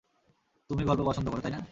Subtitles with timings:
[0.69, 1.61] তুমি গল্প পছন্দ কর, তাই না?